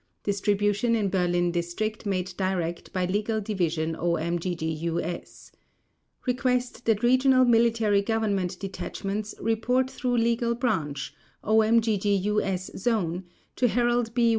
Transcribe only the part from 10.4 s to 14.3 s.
Branch, OMGGUS Zone, to Harold B.